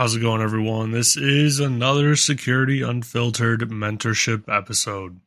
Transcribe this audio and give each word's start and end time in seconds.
How's 0.00 0.16
it 0.16 0.20
going, 0.20 0.40
everyone? 0.40 0.92
This 0.92 1.14
is 1.14 1.60
another 1.60 2.16
Security 2.16 2.80
Unfiltered 2.80 3.68
mentorship 3.68 4.48
episode. 4.48 5.20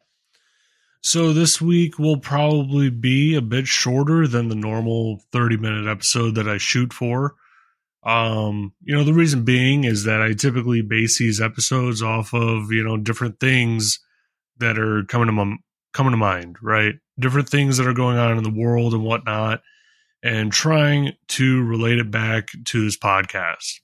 So, 1.00 1.32
this 1.32 1.62
week 1.62 2.00
will 2.00 2.18
probably 2.18 2.90
be 2.90 3.36
a 3.36 3.42
bit 3.44 3.68
shorter 3.68 4.28
than 4.28 4.48
the 4.48 4.56
normal 4.56 5.22
30 5.32 5.58
minute 5.58 5.88
episode 5.88 6.34
that 6.34 6.50
I 6.50 6.58
shoot 6.58 6.92
for. 6.92 7.36
Um, 8.02 8.74
you 8.82 8.96
know, 8.96 9.04
the 9.04 9.14
reason 9.14 9.44
being 9.44 9.84
is 9.84 10.06
that 10.06 10.24
I 10.24 10.34
typically 10.34 10.82
base 10.82 11.20
these 11.20 11.40
episodes 11.40 12.02
off 12.02 12.34
of, 12.34 12.72
you 12.72 12.84
know, 12.84 12.98
different 12.98 13.40
things 13.40 14.00
that 14.58 14.80
are 14.80 15.04
coming 15.04 15.28
to 15.28 15.34
my, 15.34 15.56
coming 15.94 16.14
to 16.14 16.18
mind, 16.18 16.56
right? 16.64 16.96
Different 17.20 17.48
things 17.48 17.78
that 17.78 17.86
are 17.86 17.94
going 17.94 18.18
on 18.18 18.40
in 18.40 18.44
the 18.44 18.50
world 18.50 18.96
and 18.96 19.04
whatnot, 19.04 19.62
and 20.24 20.52
trying 20.52 21.12
to 21.28 21.64
relate 21.64 22.00
it 22.00 22.10
back 22.10 22.48
to 22.66 22.84
this 22.84 22.98
podcast. 22.98 23.82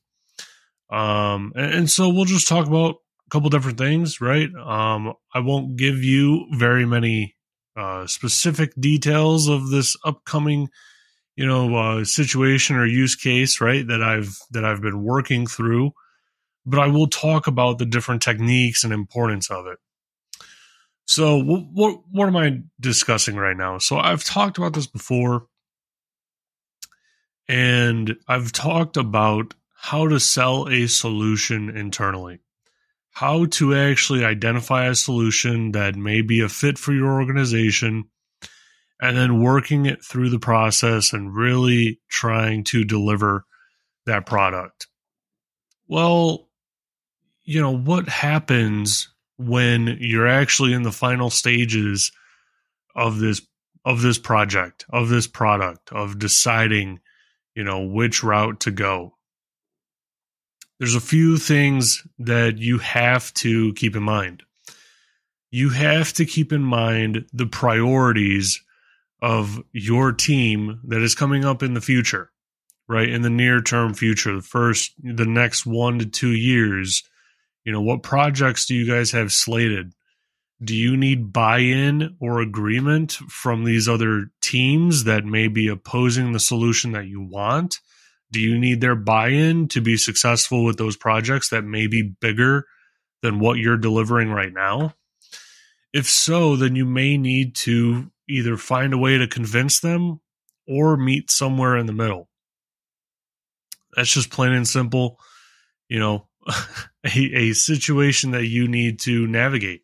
Um, 0.90 1.54
and, 1.56 1.74
and, 1.74 1.90
so 1.90 2.10
we'll 2.10 2.26
just 2.26 2.48
talk 2.48 2.66
about 2.66 2.96
a 3.28 3.30
couple 3.30 3.50
different 3.50 3.78
things, 3.78 4.20
right? 4.22 4.50
Um, 4.56 5.14
I 5.34 5.40
won't 5.40 5.76
give 5.76 6.04
you 6.04 6.48
very 6.52 6.86
many 6.86 7.36
uh, 7.76 8.08
specific 8.08 8.74
details 8.80 9.48
of 9.48 9.70
this 9.70 9.96
upcoming, 10.04 10.70
you 11.36 11.46
know, 11.46 11.76
uh, 11.76 12.06
situation 12.06 12.76
or 12.76 12.86
use 12.86 13.16
case, 13.16 13.62
right? 13.62 13.88
That 13.88 14.02
I've 14.02 14.36
that 14.52 14.66
I've 14.66 14.82
been 14.82 15.04
working 15.04 15.46
through, 15.46 15.92
but 16.66 16.80
I 16.80 16.88
will 16.88 17.08
talk 17.08 17.46
about 17.46 17.78
the 17.78 17.86
different 17.86 18.24
techniques 18.24 18.84
and 18.84 18.92
importance 18.92 19.52
of 19.52 19.68
it. 19.68 19.78
So, 21.06 21.38
what 21.38 21.66
what, 21.72 22.00
what 22.12 22.28
am 22.28 22.36
I 22.36 22.62
discussing 22.80 23.36
right 23.36 23.58
now? 23.58 23.78
So, 23.78 23.98
I've 23.98 24.24
talked 24.24 24.58
about 24.58 24.74
this 24.74 24.88
before, 24.88 25.46
and 27.48 28.16
I've 28.28 28.52
talked 28.52 28.98
about 28.98 29.54
how 29.82 30.10
to 30.10 30.20
sell 30.20 30.68
a 30.68 30.88
solution 30.88 31.70
internally, 31.70 32.42
how 33.12 33.46
to 33.46 33.74
actually 33.74 34.26
identify 34.26 34.86
a 34.86 34.94
solution 34.94 35.72
that 35.72 35.96
may 35.96 36.22
be 36.22 36.42
a 36.42 36.50
fit 36.50 36.78
for 36.78 36.92
your 36.92 37.14
organization, 37.14 38.04
and 39.02 39.16
then 39.16 39.42
working 39.42 39.86
it 39.86 40.04
through 40.04 40.30
the 40.30 40.40
process 40.40 41.14
and 41.14 41.34
really 41.34 42.02
trying 42.10 42.62
to 42.62 42.84
deliver 42.84 43.46
that 44.06 44.26
product. 44.26 44.88
Well, 45.88 46.50
you 47.46 47.62
know, 47.62 47.76
what 47.76 48.10
happens 48.10 49.08
when 49.38 49.98
you're 50.02 50.28
actually 50.28 50.74
in 50.74 50.84
the 50.84 50.92
final 50.92 51.30
stages 51.30 52.12
of 52.98 53.20
this 53.20 53.42
of 53.86 54.02
this 54.02 54.20
project, 54.20 54.86
of 54.90 55.08
this 55.08 55.26
product, 55.26 55.90
of 55.94 56.20
deciding, 56.20 57.00
you 57.56 57.64
know, 57.64 57.86
which 57.86 58.26
route 58.26 58.60
to 58.60 58.72
go 58.72 59.14
there's 60.80 60.96
a 60.96 61.02
few 61.02 61.38
things 61.38 62.08
that 62.18 62.58
you 62.58 62.78
have 62.80 63.34
to 63.36 63.74
keep 63.74 63.96
in 63.96 64.04
mind. 64.04 64.44
You 65.52 65.70
have 65.70 66.14
to 66.14 66.26
keep 66.26 66.54
in 66.54 66.64
mind 66.64 67.26
the 67.34 67.48
priorities 67.48 68.62
of 69.22 69.62
your 69.74 70.14
team 70.14 70.80
that 70.86 71.02
is 71.02 71.16
coming 71.16 71.44
up 71.44 71.62
in 71.62 71.74
the 71.74 71.82
future, 71.82 72.32
right? 72.88 73.10
In 73.10 73.24
the 73.24 73.30
near 73.30 73.62
term 73.62 73.94
future, 73.94 74.36
the 74.36 74.42
first, 74.42 74.94
the 75.04 75.26
next 75.26 75.66
one 75.66 76.00
to 76.00 76.06
two 76.06 76.32
years. 76.32 77.04
You 77.66 77.74
know, 77.74 77.82
what 77.82 78.04
projects 78.04 78.66
do 78.66 78.76
you 78.76 78.88
guys 78.88 79.12
have 79.12 79.32
slated? 79.32 79.94
Do 80.64 80.76
you 80.76 80.96
need 80.96 81.34
buy 81.34 81.60
in 81.60 82.16
or 82.20 82.40
agreement 82.40 83.14
from 83.14 83.64
these 83.64 83.88
other 83.90 84.32
teams 84.42 85.06
that 85.06 85.26
may 85.26 85.48
be 85.48 85.68
opposing 85.68 86.32
the 86.32 86.40
solution 86.40 86.94
that 86.94 87.08
you 87.08 87.22
want? 87.22 87.80
Do 88.32 88.40
you 88.40 88.58
need 88.58 88.82
their 88.82 88.96
buy 88.96 89.30
in 89.30 89.68
to 89.70 89.82
be 89.82 89.98
successful 89.98 90.64
with 90.64 90.78
those 90.78 90.96
projects 90.96 91.50
that 91.50 91.64
may 91.64 91.88
be 91.88 92.02
bigger 92.04 92.66
than 93.22 93.40
what 93.40 93.58
you're 93.58 93.78
delivering 93.78 94.30
right 94.30 94.54
now? 94.54 94.94
If 95.94 96.08
so, 96.08 96.56
then 96.56 96.76
you 96.76 96.86
may 96.86 97.18
need 97.18 97.56
to 97.56 98.12
either 98.28 98.58
find 98.58 98.94
a 98.94 98.98
way 98.98 99.18
to 99.18 99.28
convince 99.28 99.80
them 99.80 100.22
or 100.68 100.96
meet 100.96 101.32
somewhere 101.32 101.76
in 101.78 101.88
the 101.88 101.94
middle. 101.94 102.30
That's 103.96 104.14
just 104.14 104.30
plain 104.30 104.52
and 104.52 104.68
simple, 104.68 105.20
you 105.88 106.00
know, 106.00 106.28
a, 106.48 107.36
a 107.36 107.54
situation 107.54 108.32
that 108.32 108.46
you 108.46 108.68
need 108.68 109.00
to 109.02 109.26
navigate. 109.26 109.82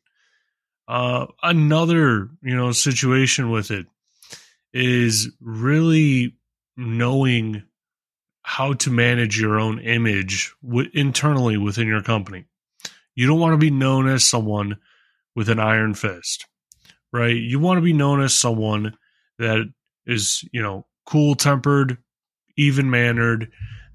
Uh, 0.87 1.25
another, 1.41 2.29
you 2.43 2.55
know, 2.55 2.71
situation 2.71 3.49
with 3.49 3.71
it 3.71 3.87
is 4.71 5.31
really 5.41 6.35
knowing 6.77 7.63
how 8.47 8.73
to 8.73 8.91
manage 8.91 9.41
your 9.41 9.59
own 9.59 9.79
image 9.79 10.53
w- 10.63 10.89
internally 10.93 11.57
within 11.57 11.87
your 11.87 12.03
company. 12.03 12.45
You 13.15 13.25
don't 13.25 13.39
want 13.39 13.53
to 13.53 13.57
be 13.57 13.71
known 13.71 14.07
as 14.07 14.23
someone 14.23 14.77
with 15.35 15.49
an 15.49 15.59
iron 15.59 15.95
fist, 15.95 16.45
right? 17.11 17.35
You 17.35 17.59
want 17.59 17.79
to 17.79 17.81
be 17.81 17.91
known 17.91 18.21
as 18.21 18.35
someone 18.35 18.95
that 19.39 19.65
is, 20.05 20.47
you 20.53 20.61
know, 20.61 20.85
cool 21.07 21.33
tempered, 21.33 21.97
even 22.55 22.87
mannered, 22.91 23.51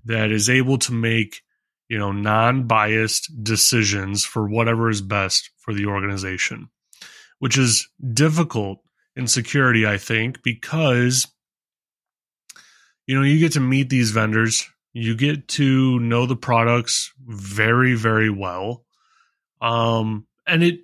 that 0.06 0.32
is 0.32 0.50
able 0.50 0.78
to 0.78 0.92
make, 0.92 1.42
you 1.88 1.96
know, 1.96 2.10
non 2.10 2.64
biased 2.64 3.30
decisions 3.44 4.24
for 4.24 4.48
whatever 4.48 4.90
is 4.90 5.00
best 5.00 5.50
for 5.58 5.72
the 5.72 5.86
organization, 5.86 6.70
which 7.38 7.56
is 7.56 7.88
difficult 8.12 8.80
in 9.14 9.28
security, 9.28 9.86
I 9.86 9.96
think, 9.96 10.42
because 10.42 11.28
you 13.10 13.16
know, 13.16 13.24
you 13.24 13.40
get 13.40 13.54
to 13.54 13.60
meet 13.60 13.88
these 13.88 14.12
vendors, 14.12 14.70
you 14.92 15.16
get 15.16 15.48
to 15.48 15.98
know 15.98 16.26
the 16.26 16.36
products 16.36 17.12
very, 17.26 17.94
very 17.94 18.30
well. 18.30 18.84
Um, 19.60 20.28
and 20.46 20.62
it 20.62 20.82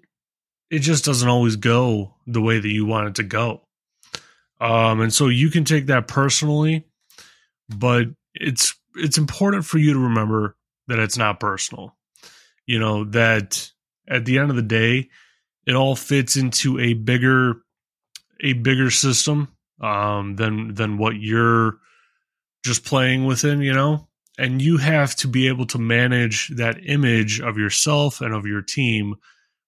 it 0.69 0.81
just 0.81 1.04
doesn't 1.04 1.28
always 1.28 1.54
go 1.54 2.16
the 2.26 2.41
way 2.41 2.59
that 2.59 2.69
you 2.69 2.84
want 2.84 3.06
it 3.06 3.15
to 3.15 3.22
go. 3.22 3.62
Um, 4.60 5.03
and 5.03 5.15
so 5.15 5.28
you 5.28 5.50
can 5.50 5.65
take 5.65 5.86
that 5.86 6.09
personally, 6.09 6.88
but 7.69 8.09
it's 8.34 8.75
it's 8.97 9.19
important 9.19 9.65
for 9.65 9.78
you 9.78 9.92
to 9.92 10.00
remember 10.00 10.56
that 10.88 10.98
it's 10.98 11.16
not 11.16 11.38
personal. 11.38 11.97
You 12.66 12.81
know, 12.81 13.04
that 13.04 13.70
at 14.09 14.25
the 14.25 14.41
end 14.41 14.50
of 14.50 14.56
the 14.56 14.62
day, 14.62 15.10
it 15.65 15.76
all 15.76 15.94
fits 15.94 16.34
into 16.34 16.81
a 16.81 16.94
bigger 16.94 17.62
a 18.42 18.54
bigger 18.54 18.91
system 18.91 19.47
um, 19.81 20.34
than 20.34 20.75
than 20.75 20.98
what 20.98 21.15
you're 21.15 21.78
just 22.66 22.84
playing 22.84 23.25
within, 23.25 23.60
you 23.60 23.72
know? 23.72 24.09
And 24.38 24.60
you 24.60 24.77
have 24.77 25.16
to 25.16 25.28
be 25.28 25.49
able 25.49 25.66
to 25.69 25.78
manage 25.78 26.49
that 26.56 26.84
image 26.84 27.41
of 27.41 27.56
yourself 27.56 28.21
and 28.21 28.34
of 28.34 28.44
your 28.44 28.60
team 28.60 29.15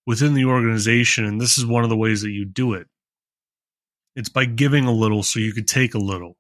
within 0.07 0.35
the 0.35 0.45
organization. 0.45 1.25
And 1.25 1.41
this 1.41 1.57
is 1.57 1.65
one 1.65 1.85
of 1.85 1.91
the 1.91 1.97
ways 1.97 2.23
that 2.23 2.31
you 2.31 2.45
do 2.45 2.75
it. 2.75 2.87
It's 4.15 4.29
by 4.29 4.45
giving 4.45 4.85
a 4.85 4.93
little 4.93 5.23
so 5.23 5.39
you 5.39 5.53
could 5.53 5.69
take 5.69 5.95
a 5.95 5.99
little. 5.99 6.37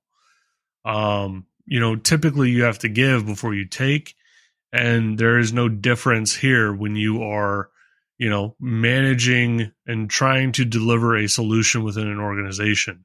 Um, 0.84 1.46
you 1.64 1.80
know, 1.80 1.96
typically 1.96 2.50
you 2.50 2.64
have 2.64 2.80
to 2.80 2.88
give 2.88 3.24
before 3.24 3.54
you 3.54 3.66
take. 3.66 4.14
And 4.72 5.18
there 5.18 5.38
is 5.38 5.52
no 5.52 5.68
difference 5.68 6.34
here 6.34 6.74
when 6.74 6.96
you 6.96 7.22
are, 7.22 7.70
you 8.18 8.28
know, 8.28 8.56
managing 8.60 9.72
and 9.86 10.10
trying 10.10 10.52
to 10.52 10.64
deliver 10.64 11.16
a 11.16 11.28
solution 11.28 11.84
within 11.84 12.08
an 12.08 12.18
organization. 12.18 13.04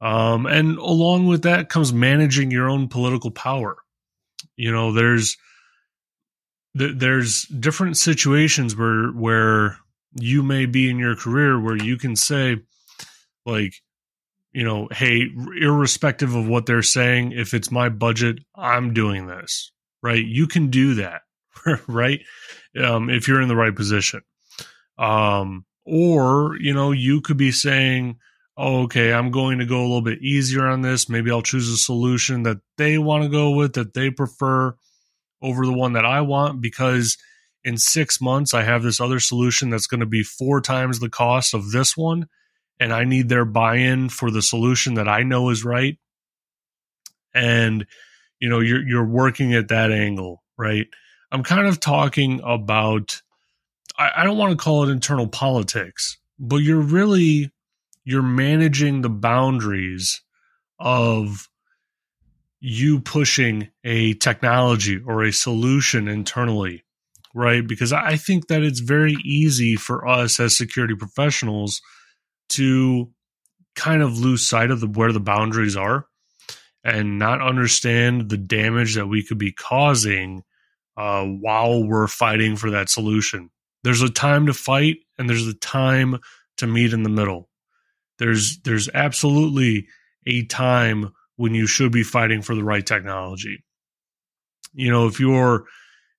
Um, 0.00 0.46
and 0.46 0.76
along 0.78 1.26
with 1.26 1.42
that 1.42 1.68
comes 1.68 1.92
managing 1.92 2.50
your 2.50 2.68
own 2.68 2.88
political 2.88 3.30
power. 3.30 3.76
You 4.56 4.72
know, 4.72 4.92
there's 4.92 5.36
there's 6.74 7.42
different 7.44 7.96
situations 7.96 8.76
where 8.76 9.08
where 9.08 9.78
you 10.18 10.42
may 10.42 10.66
be 10.66 10.90
in 10.90 10.98
your 10.98 11.16
career 11.16 11.60
where 11.60 11.76
you 11.76 11.96
can 11.96 12.16
say 12.16 12.56
like 13.46 13.74
you 14.52 14.64
know 14.64 14.88
hey 14.90 15.28
irrespective 15.60 16.34
of 16.34 16.48
what 16.48 16.66
they're 16.66 16.82
saying 16.82 17.30
if 17.30 17.54
it's 17.54 17.70
my 17.70 17.88
budget 17.88 18.38
i'm 18.56 18.92
doing 18.92 19.26
this 19.26 19.72
right? 20.04 20.24
You 20.24 20.46
can 20.46 20.68
do 20.68 20.94
that 20.96 21.22
right? 21.88 22.20
Um, 22.78 23.08
if 23.08 23.26
you're 23.26 23.40
in 23.40 23.48
the 23.48 23.56
right 23.56 23.74
position. 23.74 24.20
Um, 24.98 25.64
or 25.86 26.56
you 26.60 26.72
know 26.72 26.92
you 26.92 27.20
could 27.20 27.36
be 27.36 27.50
saying 27.50 28.16
okay, 28.56 29.12
I'm 29.12 29.30
going 29.30 29.58
to 29.58 29.66
go 29.66 29.80
a 29.80 29.82
little 29.82 30.02
bit 30.02 30.22
easier 30.22 30.66
on 30.66 30.82
this. 30.82 31.08
Maybe 31.08 31.30
I'll 31.30 31.42
choose 31.42 31.68
a 31.68 31.76
solution 31.76 32.44
that 32.44 32.58
they 32.78 32.98
want 32.98 33.24
to 33.24 33.28
go 33.28 33.50
with, 33.50 33.74
that 33.74 33.94
they 33.94 34.10
prefer 34.10 34.76
over 35.42 35.66
the 35.66 35.72
one 35.72 35.94
that 35.94 36.06
I 36.06 36.20
want, 36.20 36.60
because 36.60 37.18
in 37.64 37.76
six 37.76 38.20
months, 38.20 38.54
I 38.54 38.62
have 38.62 38.82
this 38.82 39.00
other 39.00 39.20
solution 39.20 39.70
that's 39.70 39.86
going 39.86 40.00
to 40.00 40.06
be 40.06 40.22
four 40.22 40.60
times 40.60 41.00
the 41.00 41.10
cost 41.10 41.54
of 41.54 41.72
this 41.72 41.96
one. 41.96 42.28
And 42.78 42.92
I 42.92 43.04
need 43.04 43.28
their 43.28 43.44
buy 43.44 43.76
in 43.76 44.08
for 44.08 44.30
the 44.30 44.42
solution 44.42 44.94
that 44.94 45.08
I 45.08 45.22
know 45.22 45.50
is 45.50 45.64
right. 45.64 45.96
And, 47.32 47.86
you 48.40 48.48
know, 48.48 48.60
you're, 48.60 48.86
you're 48.86 49.06
working 49.06 49.54
at 49.54 49.68
that 49.68 49.90
angle, 49.92 50.42
right? 50.58 50.86
I'm 51.32 51.42
kind 51.42 51.66
of 51.66 51.80
talking 51.80 52.40
about, 52.44 53.20
I, 53.98 54.10
I 54.18 54.24
don't 54.24 54.38
want 54.38 54.52
to 54.52 54.62
call 54.62 54.84
it 54.84 54.92
internal 54.92 55.28
politics, 55.28 56.18
but 56.38 56.56
you're 56.58 56.80
really 56.80 57.50
you're 58.04 58.22
managing 58.22 59.00
the 59.00 59.10
boundaries 59.10 60.22
of 60.78 61.48
you 62.60 63.00
pushing 63.00 63.68
a 63.84 64.14
technology 64.14 64.98
or 65.06 65.22
a 65.22 65.32
solution 65.32 66.08
internally, 66.08 66.84
right? 67.34 67.66
Because 67.66 67.92
I 67.92 68.16
think 68.16 68.48
that 68.48 68.62
it's 68.62 68.80
very 68.80 69.16
easy 69.24 69.76
for 69.76 70.06
us 70.06 70.40
as 70.40 70.56
security 70.56 70.94
professionals 70.94 71.80
to 72.50 73.10
kind 73.74 74.02
of 74.02 74.18
lose 74.18 74.46
sight 74.46 74.70
of 74.70 74.80
the, 74.80 74.86
where 74.86 75.12
the 75.12 75.20
boundaries 75.20 75.76
are 75.76 76.06
and 76.82 77.18
not 77.18 77.40
understand 77.40 78.28
the 78.28 78.36
damage 78.36 78.94
that 78.94 79.08
we 79.08 79.22
could 79.22 79.38
be 79.38 79.52
causing 79.52 80.42
uh, 80.96 81.24
while 81.24 81.82
we're 81.82 82.06
fighting 82.06 82.56
for 82.56 82.70
that 82.70 82.88
solution. 82.88 83.50
There's 83.82 84.02
a 84.02 84.10
time 84.10 84.46
to 84.46 84.54
fight 84.54 84.98
and 85.18 85.28
there's 85.28 85.46
a 85.46 85.54
time 85.54 86.18
to 86.58 86.66
meet 86.66 86.92
in 86.92 87.02
the 87.02 87.10
middle. 87.10 87.48
There's 88.18 88.58
there's 88.60 88.88
absolutely 88.92 89.88
a 90.26 90.44
time 90.44 91.12
when 91.36 91.54
you 91.54 91.66
should 91.66 91.92
be 91.92 92.02
fighting 92.02 92.42
for 92.42 92.54
the 92.54 92.64
right 92.64 92.86
technology. 92.86 93.64
You 94.72 94.90
know, 94.90 95.06
if 95.06 95.20
you're 95.20 95.64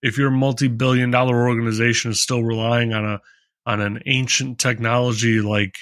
if 0.02 0.18
your 0.18 0.32
multi-billion 0.32 1.12
dollar 1.12 1.48
organization 1.48 2.12
is 2.12 2.22
still 2.22 2.44
relying 2.44 2.94
on 2.94 3.06
a 3.06 3.22
on 3.66 3.82
an 3.82 4.02
ancient 4.06 4.60
technology 4.60 5.42
like, 5.42 5.76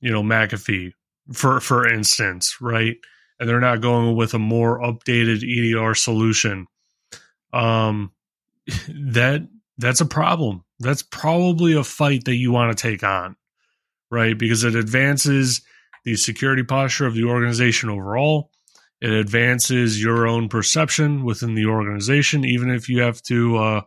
you 0.00 0.10
know, 0.10 0.22
McAfee, 0.22 0.92
for 1.32 1.60
for 1.60 1.86
instance, 1.86 2.56
right? 2.60 2.96
And 3.38 3.48
they're 3.48 3.60
not 3.60 3.80
going 3.80 4.16
with 4.16 4.34
a 4.34 4.38
more 4.38 4.80
updated 4.80 5.42
EDR 5.42 5.94
solution. 5.94 6.66
Um 7.52 8.12
that 8.88 9.48
that's 9.78 10.00
a 10.00 10.06
problem. 10.06 10.64
That's 10.78 11.02
probably 11.02 11.74
a 11.74 11.84
fight 11.84 12.24
that 12.24 12.36
you 12.36 12.52
want 12.52 12.76
to 12.76 12.82
take 12.82 13.02
on, 13.02 13.36
right? 14.10 14.36
Because 14.36 14.64
it 14.64 14.74
advances 14.74 15.62
the 16.04 16.16
security 16.16 16.62
posture 16.62 17.06
of 17.06 17.14
the 17.14 17.24
organization 17.24 17.90
overall. 17.90 18.50
It 19.00 19.12
advances 19.12 20.02
your 20.02 20.26
own 20.26 20.48
perception 20.48 21.24
within 21.24 21.54
the 21.54 21.66
organization, 21.66 22.44
even 22.44 22.70
if 22.70 22.88
you 22.88 23.00
have 23.00 23.22
to, 23.22 23.56
uh, 23.56 23.80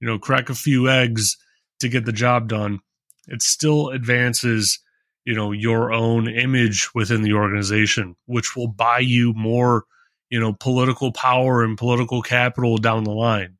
you 0.00 0.08
know, 0.08 0.18
crack 0.18 0.50
a 0.50 0.54
few 0.54 0.88
eggs 0.88 1.36
to 1.80 1.88
get 1.88 2.04
the 2.04 2.12
job 2.12 2.48
done. 2.48 2.80
It 3.28 3.42
still 3.42 3.88
advances, 3.88 4.78
you 5.24 5.34
know, 5.34 5.52
your 5.52 5.92
own 5.92 6.28
image 6.28 6.94
within 6.94 7.22
the 7.22 7.32
organization, 7.34 8.16
which 8.26 8.56
will 8.56 8.68
buy 8.68 8.98
you 8.98 9.32
more, 9.34 9.84
you 10.28 10.40
know, 10.40 10.52
political 10.52 11.12
power 11.12 11.62
and 11.62 11.78
political 11.78 12.20
capital 12.20 12.76
down 12.76 13.04
the 13.04 13.10
line. 13.10 13.56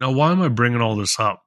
Now, 0.00 0.12
why 0.12 0.32
am 0.32 0.40
I 0.40 0.48
bringing 0.48 0.80
all 0.80 0.96
this 0.96 1.20
up? 1.20 1.42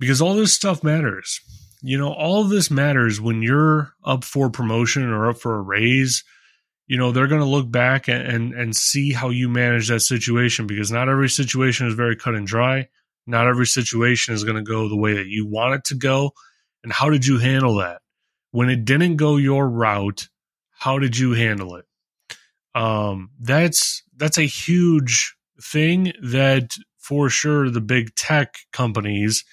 Because 0.00 0.20
all 0.20 0.34
this 0.34 0.52
stuff 0.52 0.82
matters. 0.82 1.40
You 1.80 1.98
know, 1.98 2.12
all 2.12 2.42
of 2.42 2.48
this 2.48 2.70
matters 2.70 3.20
when 3.20 3.42
you're 3.42 3.92
up 4.04 4.24
for 4.24 4.50
promotion 4.50 5.04
or 5.04 5.30
up 5.30 5.38
for 5.38 5.54
a 5.54 5.62
raise 5.62 6.24
you 6.88 6.96
know 6.96 7.12
they're 7.12 7.28
going 7.28 7.42
to 7.42 7.46
look 7.46 7.70
back 7.70 8.08
and, 8.08 8.22
and, 8.22 8.54
and 8.54 8.74
see 8.74 9.12
how 9.12 9.28
you 9.28 9.48
manage 9.48 9.88
that 9.88 10.00
situation 10.00 10.66
because 10.66 10.90
not 10.90 11.08
every 11.08 11.28
situation 11.28 11.86
is 11.86 11.94
very 11.94 12.16
cut 12.16 12.34
and 12.34 12.46
dry. 12.46 12.88
Not 13.26 13.46
every 13.46 13.66
situation 13.66 14.34
is 14.34 14.42
going 14.42 14.56
to 14.56 14.62
go 14.62 14.88
the 14.88 14.96
way 14.96 15.12
that 15.12 15.26
you 15.26 15.46
want 15.46 15.74
it 15.74 15.84
to 15.84 15.94
go. 15.94 16.32
And 16.82 16.90
how 16.90 17.10
did 17.10 17.26
you 17.26 17.38
handle 17.38 17.76
that? 17.76 18.00
When 18.52 18.70
it 18.70 18.86
didn't 18.86 19.16
go 19.16 19.36
your 19.36 19.68
route 19.68 20.28
how 20.80 21.00
did 21.00 21.18
you 21.18 21.32
handle 21.32 21.74
it? 21.74 21.84
Um 22.74 23.30
that's 23.40 24.02
that's 24.16 24.38
a 24.38 24.42
huge 24.42 25.34
thing 25.60 26.12
that 26.22 26.76
for 26.98 27.28
sure 27.28 27.68
the 27.68 27.80
big 27.80 28.14
tech 28.14 28.54
companies 28.72 29.44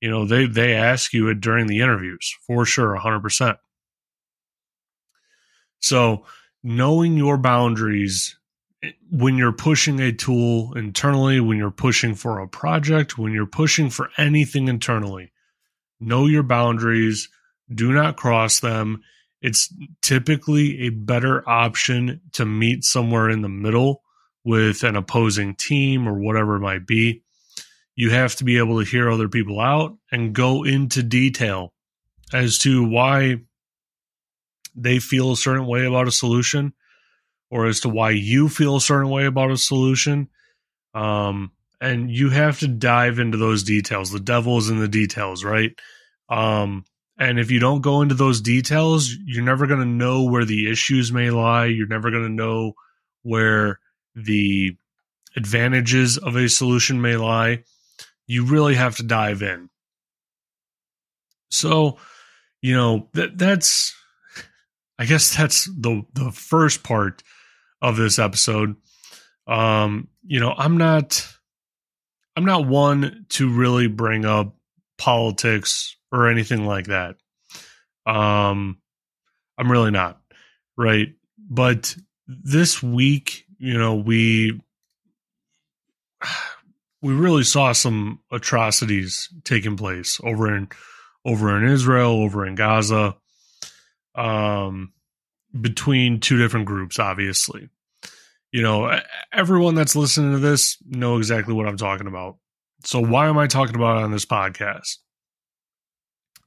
you 0.00 0.10
know 0.10 0.26
they 0.26 0.46
they 0.46 0.74
ask 0.74 1.12
you 1.12 1.28
it 1.28 1.40
during 1.40 1.66
the 1.66 1.80
interviews 1.80 2.36
for 2.46 2.64
sure 2.64 2.96
100% 2.96 3.56
so 5.80 6.24
knowing 6.62 7.16
your 7.16 7.38
boundaries 7.38 8.36
eh, 8.82 8.92
when 9.10 9.36
you're 9.36 9.52
pushing 9.52 10.00
a 10.00 10.12
tool 10.12 10.74
internally, 10.74 11.40
when 11.40 11.58
you're 11.58 11.70
pushing 11.70 12.14
for 12.14 12.40
a 12.40 12.48
project, 12.48 13.18
when 13.18 13.32
you're 13.32 13.46
pushing 13.46 13.90
for 13.90 14.10
anything 14.16 14.68
internally, 14.68 15.32
know 16.00 16.26
your 16.26 16.42
boundaries, 16.42 17.28
do 17.72 17.92
not 17.92 18.16
cross 18.16 18.60
them. 18.60 19.02
It's 19.40 19.72
typically 20.02 20.80
a 20.86 20.88
better 20.90 21.48
option 21.48 22.20
to 22.32 22.44
meet 22.44 22.84
somewhere 22.84 23.30
in 23.30 23.42
the 23.42 23.48
middle 23.48 24.02
with 24.44 24.82
an 24.82 24.96
opposing 24.96 25.54
team 25.54 26.08
or 26.08 26.18
whatever 26.18 26.56
it 26.56 26.60
might 26.60 26.86
be. 26.86 27.22
You 27.98 28.10
have 28.10 28.36
to 28.36 28.44
be 28.44 28.58
able 28.58 28.78
to 28.78 28.88
hear 28.88 29.10
other 29.10 29.28
people 29.28 29.58
out 29.58 29.98
and 30.12 30.32
go 30.32 30.62
into 30.62 31.02
detail 31.02 31.72
as 32.32 32.56
to 32.58 32.88
why 32.88 33.38
they 34.76 35.00
feel 35.00 35.32
a 35.32 35.36
certain 35.36 35.66
way 35.66 35.84
about 35.84 36.06
a 36.06 36.12
solution 36.12 36.74
or 37.50 37.66
as 37.66 37.80
to 37.80 37.88
why 37.88 38.10
you 38.10 38.48
feel 38.48 38.76
a 38.76 38.80
certain 38.80 39.10
way 39.10 39.24
about 39.24 39.50
a 39.50 39.56
solution. 39.56 40.28
Um, 40.94 41.50
and 41.80 42.08
you 42.08 42.30
have 42.30 42.60
to 42.60 42.68
dive 42.68 43.18
into 43.18 43.36
those 43.36 43.64
details. 43.64 44.12
The 44.12 44.20
devil 44.20 44.58
is 44.58 44.70
in 44.70 44.78
the 44.78 44.86
details, 44.86 45.42
right? 45.42 45.72
Um, 46.28 46.84
and 47.18 47.40
if 47.40 47.50
you 47.50 47.58
don't 47.58 47.80
go 47.80 48.00
into 48.00 48.14
those 48.14 48.40
details, 48.40 49.12
you're 49.26 49.42
never 49.42 49.66
going 49.66 49.80
to 49.80 49.86
know 49.86 50.22
where 50.22 50.44
the 50.44 50.70
issues 50.70 51.10
may 51.10 51.30
lie. 51.30 51.64
You're 51.64 51.88
never 51.88 52.12
going 52.12 52.22
to 52.22 52.28
know 52.28 52.74
where 53.22 53.80
the 54.14 54.76
advantages 55.34 56.16
of 56.16 56.36
a 56.36 56.48
solution 56.48 57.00
may 57.00 57.16
lie. 57.16 57.64
You 58.28 58.44
really 58.44 58.76
have 58.76 58.96
to 58.98 59.02
dive 59.02 59.42
in. 59.42 59.68
So, 61.50 61.98
you 62.62 62.76
know, 62.76 63.08
that 63.14 63.36
that's 63.36 63.94
I 64.98 65.04
guess 65.04 65.36
that's 65.36 65.64
the 65.64 66.04
the 66.12 66.30
first 66.30 66.84
part 66.84 67.22
of 67.82 67.96
this 67.96 68.18
episode. 68.18 68.76
Um, 69.46 70.08
you 70.24 70.40
know, 70.40 70.54
I'm 70.56 70.76
not 70.76 71.26
I'm 72.36 72.44
not 72.44 72.66
one 72.66 73.26
to 73.30 73.52
really 73.52 73.88
bring 73.88 74.24
up 74.24 74.54
politics 74.98 75.96
or 76.12 76.28
anything 76.28 76.66
like 76.66 76.86
that. 76.86 77.16
Um, 78.06 78.78
I'm 79.56 79.70
really 79.70 79.90
not, 79.90 80.20
right? 80.76 81.14
But 81.50 81.96
this 82.26 82.82
week, 82.82 83.44
you 83.58 83.78
know, 83.78 83.96
we 83.96 84.60
we 87.00 87.14
really 87.14 87.44
saw 87.44 87.72
some 87.72 88.20
atrocities 88.30 89.28
taking 89.44 89.76
place 89.76 90.20
over 90.22 90.54
in 90.54 90.68
over 91.24 91.56
in 91.56 91.70
Israel, 91.70 92.22
over 92.22 92.46
in 92.46 92.54
Gaza 92.54 93.16
um, 94.14 94.92
between 95.58 96.20
two 96.20 96.38
different 96.38 96.66
groups, 96.66 96.98
obviously. 96.98 97.68
You 98.50 98.62
know, 98.62 98.98
everyone 99.32 99.74
that's 99.74 99.96
listening 99.96 100.32
to 100.32 100.38
this 100.38 100.78
know 100.86 101.18
exactly 101.18 101.54
what 101.54 101.68
I'm 101.68 101.76
talking 101.76 102.06
about. 102.06 102.36
So 102.84 103.00
why 103.00 103.28
am 103.28 103.36
I 103.36 103.46
talking 103.46 103.74
about 103.74 103.98
it 103.98 104.04
on 104.04 104.12
this 104.12 104.24
podcast? 104.24 104.96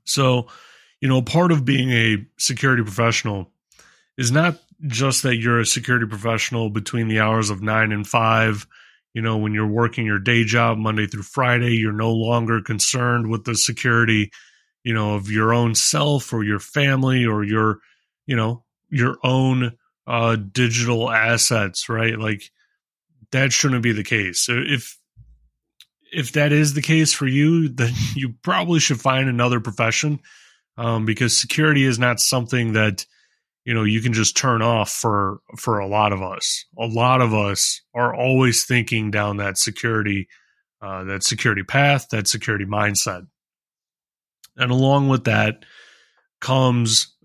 So, 0.03 0.47
you 0.99 1.07
know, 1.07 1.21
part 1.21 1.51
of 1.51 1.65
being 1.65 1.91
a 1.91 2.25
security 2.37 2.81
professional 2.81 3.51
is 4.17 4.31
not 4.31 4.59
just 4.87 5.23
that 5.23 5.37
you're 5.37 5.59
a 5.59 5.65
security 5.65 6.07
professional 6.07 6.69
between 6.69 7.07
the 7.07 7.19
hours 7.19 7.49
of 7.49 7.61
9 7.61 7.91
and 7.91 8.07
5 8.07 8.67
you 9.13 9.21
know 9.21 9.37
when 9.37 9.53
you're 9.53 9.67
working 9.67 10.05
your 10.05 10.19
day 10.19 10.43
job 10.43 10.77
monday 10.77 11.07
through 11.07 11.23
friday 11.23 11.75
you're 11.75 11.91
no 11.91 12.11
longer 12.11 12.61
concerned 12.61 13.29
with 13.29 13.43
the 13.45 13.55
security 13.55 14.31
you 14.83 14.93
know, 14.93 15.15
of 15.15 15.29
your 15.29 15.53
own 15.53 15.75
self 15.75 16.33
or 16.33 16.43
your 16.43 16.59
family 16.59 17.25
or 17.25 17.43
your, 17.43 17.79
you 18.25 18.35
know, 18.35 18.63
your 18.89 19.17
own 19.23 19.77
uh, 20.07 20.35
digital 20.35 21.09
assets, 21.09 21.87
right? 21.87 22.17
Like 22.17 22.43
that 23.31 23.53
shouldn't 23.53 23.83
be 23.83 23.91
the 23.91 24.03
case. 24.03 24.47
If 24.49 24.97
if 26.11 26.33
that 26.33 26.51
is 26.51 26.73
the 26.73 26.81
case 26.81 27.13
for 27.13 27.27
you, 27.27 27.69
then 27.73 27.93
you 28.15 28.33
probably 28.41 28.79
should 28.79 28.99
find 28.99 29.29
another 29.29 29.59
profession 29.59 30.19
um, 30.77 31.05
because 31.05 31.39
security 31.39 31.83
is 31.83 31.99
not 31.99 32.19
something 32.19 32.73
that 32.73 33.05
you 33.65 33.73
know 33.73 33.83
you 33.83 34.01
can 34.01 34.13
just 34.13 34.35
turn 34.35 34.61
off 34.61 34.91
for 34.91 35.39
for 35.57 35.79
a 35.79 35.87
lot 35.87 36.13
of 36.13 36.21
us. 36.21 36.65
A 36.77 36.85
lot 36.85 37.21
of 37.21 37.33
us 37.33 37.81
are 37.93 38.15
always 38.15 38.65
thinking 38.65 39.11
down 39.11 39.37
that 39.37 39.57
security 39.57 40.27
uh, 40.81 41.03
that 41.03 41.23
security 41.23 41.63
path, 41.63 42.07
that 42.09 42.27
security 42.27 42.65
mindset. 42.65 43.27
And 44.57 44.71
along 44.71 45.09
with 45.09 45.25
that 45.25 45.63
comes, 46.39 47.15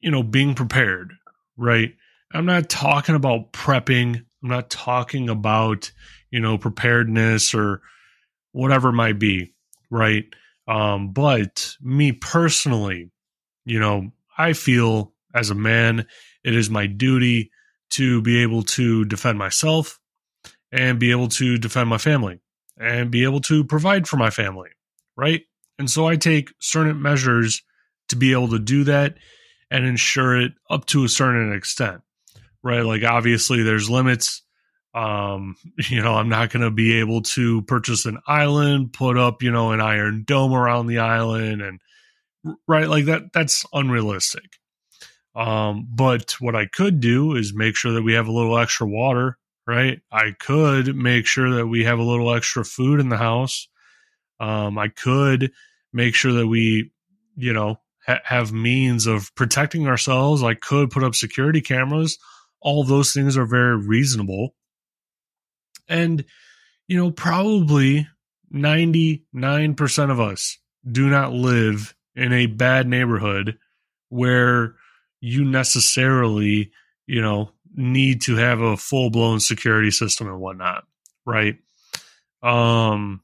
you 0.00 0.10
know, 0.10 0.22
being 0.22 0.54
prepared, 0.54 1.12
right? 1.56 1.94
I'm 2.32 2.46
not 2.46 2.68
talking 2.68 3.14
about 3.14 3.52
prepping. 3.52 4.16
I'm 4.42 4.48
not 4.48 4.70
talking 4.70 5.28
about, 5.28 5.90
you 6.30 6.40
know, 6.40 6.58
preparedness 6.58 7.54
or 7.54 7.80
whatever 8.52 8.88
it 8.88 8.94
might 8.94 9.18
be, 9.18 9.54
right? 9.90 10.24
Um, 10.68 11.12
but 11.12 11.76
me 11.80 12.12
personally, 12.12 13.10
you 13.64 13.78
know, 13.78 14.10
I 14.36 14.52
feel 14.52 15.12
as 15.36 15.50
a 15.50 15.54
man, 15.54 16.06
it 16.42 16.56
is 16.56 16.70
my 16.70 16.86
duty 16.86 17.50
to 17.90 18.22
be 18.22 18.42
able 18.42 18.62
to 18.62 19.04
defend 19.04 19.38
myself 19.38 20.00
and 20.72 20.98
be 20.98 21.10
able 21.10 21.28
to 21.28 21.58
defend 21.58 21.88
my 21.88 21.98
family 21.98 22.40
and 22.78 23.10
be 23.10 23.24
able 23.24 23.40
to 23.40 23.62
provide 23.62 24.08
for 24.08 24.16
my 24.16 24.30
family, 24.30 24.70
right? 25.16 25.42
And 25.78 25.90
so 25.90 26.06
I 26.06 26.16
take 26.16 26.52
certain 26.58 27.00
measures 27.00 27.62
to 28.08 28.16
be 28.16 28.32
able 28.32 28.48
to 28.48 28.58
do 28.58 28.84
that 28.84 29.18
and 29.70 29.84
ensure 29.84 30.40
it 30.40 30.52
up 30.70 30.86
to 30.86 31.04
a 31.04 31.08
certain 31.08 31.52
extent, 31.52 32.00
right? 32.62 32.82
Like 32.82 33.04
obviously 33.04 33.62
there's 33.62 33.90
limits. 33.90 34.42
Um, 34.94 35.56
you 35.88 36.02
know, 36.02 36.14
I'm 36.14 36.30
not 36.30 36.50
going 36.50 36.62
to 36.62 36.70
be 36.70 36.94
able 36.94 37.22
to 37.22 37.62
purchase 37.62 38.06
an 38.06 38.18
island, 38.26 38.92
put 38.92 39.18
up, 39.18 39.42
you 39.42 39.50
know, 39.50 39.72
an 39.72 39.80
iron 39.80 40.24
dome 40.26 40.54
around 40.54 40.86
the 40.86 40.98
island 40.98 41.60
and 41.60 41.80
right 42.68 42.88
like 42.88 43.06
that 43.06 43.32
that's 43.32 43.66
unrealistic. 43.72 44.44
Um, 45.36 45.86
but 45.90 46.32
what 46.40 46.56
I 46.56 46.66
could 46.66 46.98
do 46.98 47.36
is 47.36 47.54
make 47.54 47.76
sure 47.76 47.92
that 47.92 48.02
we 48.02 48.14
have 48.14 48.26
a 48.26 48.32
little 48.32 48.58
extra 48.58 48.88
water, 48.88 49.36
right? 49.66 50.00
I 50.10 50.32
could 50.38 50.96
make 50.96 51.26
sure 51.26 51.56
that 51.56 51.66
we 51.66 51.84
have 51.84 51.98
a 51.98 52.04
little 52.04 52.34
extra 52.34 52.64
food 52.64 53.00
in 53.00 53.10
the 53.10 53.18
house. 53.18 53.68
Um, 54.40 54.78
I 54.78 54.88
could 54.88 55.52
make 55.92 56.14
sure 56.14 56.32
that 56.32 56.46
we, 56.46 56.90
you 57.36 57.52
know, 57.52 57.80
ha- 58.06 58.20
have 58.24 58.52
means 58.52 59.06
of 59.06 59.34
protecting 59.34 59.86
ourselves. 59.86 60.42
I 60.42 60.54
could 60.54 60.90
put 60.90 61.04
up 61.04 61.14
security 61.14 61.60
cameras. 61.60 62.18
All 62.62 62.82
those 62.82 63.12
things 63.12 63.36
are 63.36 63.46
very 63.46 63.76
reasonable. 63.76 64.54
And, 65.86 66.24
you 66.88 66.96
know, 66.96 67.10
probably 67.10 68.08
99% 68.54 70.10
of 70.10 70.18
us 70.18 70.58
do 70.90 71.10
not 71.10 71.34
live 71.34 71.94
in 72.14 72.32
a 72.32 72.46
bad 72.46 72.88
neighborhood 72.88 73.58
where 74.08 74.76
you 75.20 75.44
necessarily, 75.44 76.72
you 77.06 77.22
know, 77.22 77.50
need 77.74 78.22
to 78.22 78.36
have 78.36 78.60
a 78.60 78.76
full 78.76 79.10
blown 79.10 79.40
security 79.40 79.90
system 79.90 80.28
and 80.28 80.40
whatnot, 80.40 80.84
right? 81.24 81.58
Um, 82.42 83.22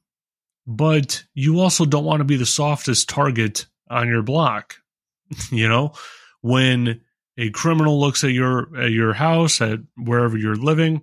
but 0.67 1.25
you 1.35 1.61
also 1.61 1.85
don't 1.85 2.05
want 2.05 2.21
to 2.21 2.25
be 2.25 2.37
the 2.37 2.47
softest 2.47 3.09
target 3.09 3.67
on 3.91 4.09
your 4.09 4.23
block. 4.23 4.77
you 5.51 5.69
know, 5.69 5.93
when 6.41 7.01
a 7.39 7.51
criminal 7.51 7.99
looks 8.01 8.25
at 8.25 8.33
your 8.33 8.77
at 8.79 8.91
your 8.91 9.13
house 9.13 9.61
at 9.61 9.81
wherever 9.97 10.37
you're 10.37 10.57
living, 10.57 11.03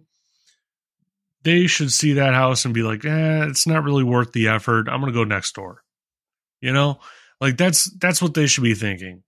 they 1.43 1.67
should 1.67 1.91
see 1.91 2.13
that 2.13 2.34
house 2.34 2.65
and 2.65 2.74
be 2.74 2.84
like, 2.84 3.03
"Eh, 3.03 3.46
it's 3.48 3.65
not 3.65 3.84
really 3.84 4.03
worth 4.03 4.31
the 4.31 4.50
effort. 4.50 4.88
I'm 4.89 5.03
to 5.03 5.12
go 5.12 5.24
next 5.24 5.55
door." 5.55 5.84
You 6.62 6.74
know, 6.74 7.00
like 7.41 7.58
that's 7.58 7.86
that's 7.98 8.22
what 8.22 8.34
they 8.34 8.48
should 8.48 8.63
be 8.63 8.75
thinking. 8.75 9.24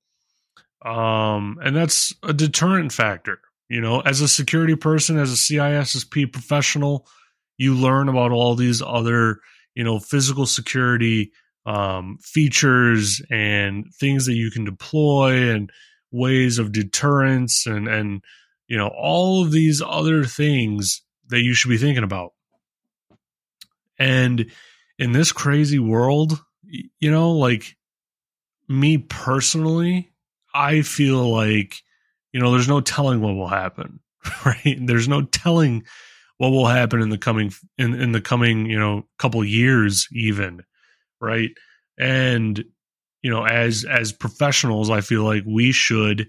Um, 0.86 1.60
and 1.64 1.76
that's 1.76 2.14
a 2.24 2.34
deterrent 2.34 2.92
factor. 2.92 3.40
You 3.70 3.82
know, 3.82 4.02
as 4.02 4.20
a 4.22 4.28
security 4.28 4.76
person, 4.76 5.18
as 5.18 5.32
a 5.32 5.36
CISSP 5.36 6.34
professional, 6.34 7.08
you 7.58 7.74
learn 7.76 8.10
about 8.10 8.32
all 8.32 8.56
these 8.56 8.82
other, 8.82 9.40
you 9.76 9.84
know, 9.84 10.00
physical 10.00 10.46
security 10.46 11.32
um, 11.66 12.18
features 12.22 13.22
and 13.30 13.86
things 14.00 14.26
that 14.26 14.34
you 14.34 14.52
can 14.52 14.66
deploy 14.66 15.52
and 15.52 15.72
ways 16.12 16.60
of 16.60 16.74
deterrence 16.74 17.66
and 17.66 17.88
and 17.88 18.22
you 18.68 18.78
know 18.78 18.90
all 18.90 19.44
of 19.44 19.52
these 19.52 19.82
other 19.82 20.26
things 20.26 21.02
that 21.30 21.42
you 21.42 21.54
should 21.54 21.70
be 21.70 21.78
thinking 21.78 22.04
about. 22.04 22.34
And 23.98 24.52
in 24.98 25.12
this 25.12 25.32
crazy 25.32 25.80
world, 25.80 26.42
you 26.64 27.12
know, 27.12 27.32
like 27.32 27.78
me 28.68 28.98
personally, 28.98 30.11
I 30.54 30.82
feel 30.82 31.30
like, 31.30 31.76
you 32.34 32.40
know, 32.40 32.52
there's 32.52 32.68
no 32.68 32.82
telling 32.82 33.22
what 33.22 33.36
will 33.36 33.48
happen, 33.48 34.00
right? 34.46 34.78
There's 34.80 35.08
no 35.08 35.24
telling 35.24 35.84
what 36.38 36.50
will 36.50 36.68
happen 36.68 37.02
in 37.02 37.10
the 37.10 37.18
coming 37.18 37.52
in, 37.78 37.94
in 37.94 38.12
the 38.12 38.22
coming, 38.22 38.66
you 38.66 38.80
know, 38.80 39.06
couple 39.20 39.44
years 39.44 40.08
even, 40.12 40.64
right? 41.20 41.52
And 42.00 42.64
you 43.22 43.30
know, 43.30 43.46
as 43.46 43.86
as 43.86 44.12
professionals, 44.12 44.90
I 44.90 45.02
feel 45.02 45.24
like 45.24 45.44
we 45.46 45.72
should 45.72 46.28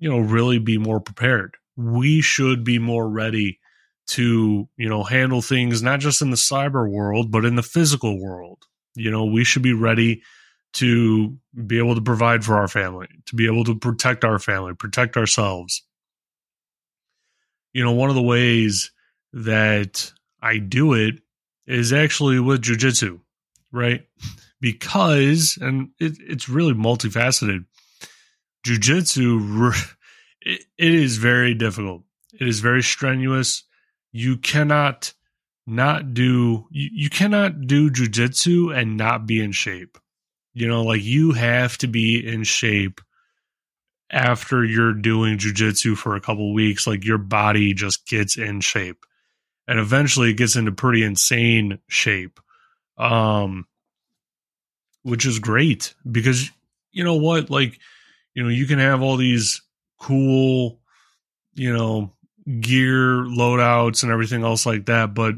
you 0.00 0.08
know, 0.08 0.18
really 0.18 0.58
be 0.58 0.78
more 0.78 0.98
prepared. 0.98 1.56
We 1.76 2.22
should 2.22 2.64
be 2.64 2.78
more 2.78 3.08
ready 3.08 3.60
to, 4.08 4.68
you 4.76 4.88
know, 4.88 5.04
handle 5.04 5.42
things 5.42 5.82
not 5.82 6.00
just 6.00 6.20
in 6.20 6.30
the 6.30 6.36
cyber 6.36 6.90
world, 6.90 7.30
but 7.30 7.44
in 7.44 7.54
the 7.54 7.62
physical 7.62 8.20
world. 8.20 8.64
You 8.96 9.10
know, 9.10 9.24
we 9.26 9.44
should 9.44 9.62
be 9.62 9.74
ready 9.74 10.22
to 10.72 11.36
be 11.66 11.78
able 11.78 11.94
to 11.94 12.00
provide 12.00 12.44
for 12.44 12.56
our 12.56 12.68
family, 12.68 13.08
to 13.26 13.36
be 13.36 13.46
able 13.46 13.64
to 13.64 13.74
protect 13.74 14.24
our 14.24 14.38
family, 14.38 14.74
protect 14.74 15.16
ourselves. 15.16 15.82
You 17.72 17.84
know, 17.84 17.92
one 17.92 18.08
of 18.08 18.16
the 18.16 18.22
ways 18.22 18.92
that 19.32 20.12
I 20.42 20.58
do 20.58 20.94
it 20.94 21.20
is 21.66 21.92
actually 21.92 22.40
with 22.40 22.62
jujitsu, 22.62 23.20
right? 23.72 24.06
Because, 24.60 25.58
and 25.60 25.90
it, 25.98 26.18
it's 26.20 26.48
really 26.48 26.74
multifaceted. 26.74 27.64
Jujitsu, 28.64 29.74
it, 30.42 30.64
is 30.78 31.16
very 31.16 31.54
difficult. 31.54 32.02
It 32.38 32.46
is 32.46 32.60
very 32.60 32.82
strenuous. 32.82 33.64
You 34.12 34.36
cannot 34.36 35.14
not 35.66 36.14
do, 36.14 36.66
you, 36.70 36.90
you 36.92 37.10
cannot 37.10 37.66
do 37.66 37.90
jujitsu 37.90 38.76
and 38.76 38.96
not 38.96 39.26
be 39.26 39.40
in 39.40 39.52
shape 39.52 39.98
you 40.52 40.68
know, 40.68 40.82
like 40.82 41.02
you 41.02 41.32
have 41.32 41.78
to 41.78 41.86
be 41.86 42.26
in 42.26 42.44
shape 42.44 43.00
after 44.10 44.64
you're 44.64 44.92
doing 44.92 45.38
jujitsu 45.38 45.96
for 45.96 46.16
a 46.16 46.20
couple 46.20 46.52
weeks. 46.52 46.86
Like 46.86 47.04
your 47.04 47.18
body 47.18 47.74
just 47.74 48.06
gets 48.06 48.36
in 48.36 48.60
shape, 48.60 49.04
and 49.68 49.78
eventually 49.78 50.30
it 50.30 50.36
gets 50.36 50.56
into 50.56 50.72
pretty 50.72 51.02
insane 51.04 51.78
shape, 51.88 52.40
um, 52.98 53.66
which 55.02 55.26
is 55.26 55.38
great 55.38 55.94
because 56.10 56.50
you 56.92 57.04
know 57.04 57.16
what, 57.16 57.50
like 57.50 57.78
you 58.34 58.42
know, 58.42 58.48
you 58.48 58.66
can 58.66 58.78
have 58.78 59.02
all 59.02 59.16
these 59.16 59.62
cool, 59.98 60.80
you 61.54 61.72
know, 61.72 62.12
gear 62.60 63.22
loadouts 63.24 64.02
and 64.02 64.10
everything 64.10 64.42
else 64.42 64.66
like 64.66 64.86
that, 64.86 65.14
but 65.14 65.34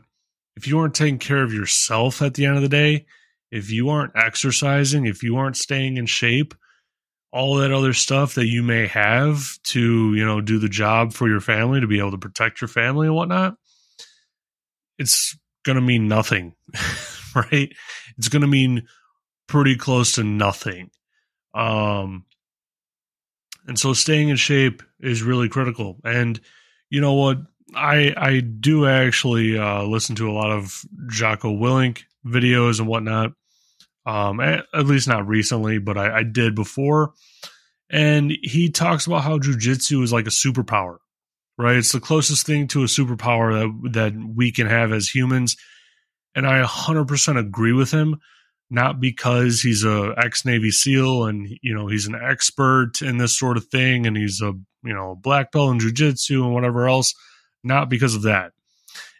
if 0.56 0.66
you 0.66 0.78
aren't 0.78 0.94
taking 0.94 1.18
care 1.18 1.42
of 1.42 1.52
yourself 1.52 2.22
at 2.22 2.34
the 2.34 2.46
end 2.46 2.56
of 2.56 2.62
the 2.62 2.68
day 2.68 3.06
if 3.52 3.70
you 3.70 3.90
aren't 3.90 4.16
exercising, 4.16 5.04
if 5.04 5.22
you 5.22 5.36
aren't 5.36 5.58
staying 5.58 5.98
in 5.98 6.06
shape, 6.06 6.54
all 7.32 7.56
that 7.56 7.70
other 7.70 7.92
stuff 7.92 8.34
that 8.34 8.46
you 8.46 8.62
may 8.62 8.86
have 8.86 9.58
to, 9.64 10.14
you 10.14 10.24
know, 10.24 10.40
do 10.40 10.58
the 10.58 10.70
job 10.70 11.12
for 11.12 11.28
your 11.28 11.40
family, 11.40 11.78
to 11.78 11.86
be 11.86 11.98
able 11.98 12.10
to 12.10 12.18
protect 12.18 12.62
your 12.62 12.68
family 12.68 13.06
and 13.06 13.14
whatnot, 13.14 13.56
it's 14.98 15.36
going 15.64 15.76
to 15.76 15.82
mean 15.82 16.08
nothing, 16.08 16.54
right? 17.34 17.70
It's 18.16 18.28
going 18.28 18.42
to 18.42 18.48
mean 18.48 18.88
pretty 19.48 19.76
close 19.76 20.12
to 20.12 20.24
nothing. 20.24 20.90
Um, 21.52 22.24
and 23.66 23.78
so 23.78 23.92
staying 23.92 24.30
in 24.30 24.36
shape 24.36 24.82
is 24.98 25.22
really 25.22 25.50
critical. 25.50 25.98
And 26.04 26.40
you 26.88 27.02
know 27.02 27.14
what? 27.14 27.38
I 27.74 28.12
I 28.16 28.40
do 28.40 28.86
actually 28.86 29.58
uh, 29.58 29.84
listen 29.84 30.14
to 30.16 30.30
a 30.30 30.32
lot 30.32 30.50
of 30.50 30.84
Jocko 31.08 31.54
Willink 31.54 32.02
videos 32.26 32.78
and 32.78 32.88
whatnot 32.88 33.32
um, 34.06 34.40
at, 34.40 34.64
at 34.74 34.86
least 34.86 35.08
not 35.08 35.26
recently, 35.26 35.78
but 35.78 35.96
I, 35.96 36.18
I 36.18 36.22
did 36.22 36.54
before. 36.54 37.12
And 37.90 38.32
he 38.42 38.70
talks 38.70 39.06
about 39.06 39.22
how 39.22 39.38
jujitsu 39.38 40.02
is 40.02 40.12
like 40.12 40.26
a 40.26 40.30
superpower, 40.30 40.96
right? 41.58 41.76
It's 41.76 41.92
the 41.92 42.00
closest 42.00 42.46
thing 42.46 42.66
to 42.68 42.82
a 42.82 42.86
superpower 42.86 43.52
that 43.52 43.92
that 43.92 44.14
we 44.34 44.50
can 44.50 44.66
have 44.66 44.92
as 44.92 45.08
humans. 45.08 45.56
And 46.34 46.46
I 46.46 46.62
100% 46.62 47.38
agree 47.38 47.74
with 47.74 47.90
him, 47.90 48.18
not 48.70 48.98
because 48.98 49.60
he's 49.60 49.84
a 49.84 50.14
ex 50.16 50.46
Navy 50.46 50.70
SEAL 50.70 51.26
and 51.26 51.46
you 51.60 51.74
know 51.74 51.86
he's 51.86 52.06
an 52.06 52.14
expert 52.14 53.02
in 53.02 53.18
this 53.18 53.38
sort 53.38 53.58
of 53.58 53.66
thing, 53.66 54.06
and 54.06 54.16
he's 54.16 54.40
a 54.40 54.52
you 54.82 54.94
know 54.94 55.14
black 55.14 55.52
belt 55.52 55.72
in 55.72 55.78
jujitsu 55.78 56.42
and 56.42 56.54
whatever 56.54 56.88
else. 56.88 57.14
Not 57.62 57.90
because 57.90 58.14
of 58.14 58.22
that. 58.22 58.52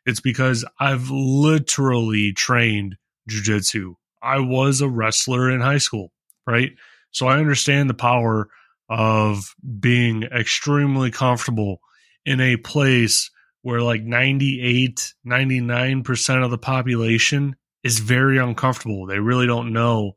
It's 0.05 0.21
because 0.21 0.65
I've 0.81 1.11
literally 1.11 2.33
trained 2.33 2.97
jujitsu 3.31 3.95
I 4.23 4.39
was 4.41 4.81
a 4.81 4.89
wrestler 4.89 5.51
in 5.51 5.61
high 5.61 5.79
school, 5.79 6.13
right? 6.47 6.73
So 7.11 7.27
I 7.27 7.39
understand 7.39 7.91
the 7.91 7.95
power 7.95 8.49
of 8.89 9.55
being 9.81 10.25
extremely 10.25 11.11
comfortable 11.11 11.81
in 12.25 12.41
a 12.41 12.57
place 12.57 13.31
where 13.63 13.81
like 13.81 14.03
98, 14.03 15.15
99% 15.27 16.45
of 16.45 16.51
the 16.51 16.59
population 16.59 17.57
is 17.85 17.99
very 17.99 18.39
uncomfortable. 18.39 19.07
They 19.07 19.19
really 19.19 19.47
don't 19.47 19.73
know 19.73 20.13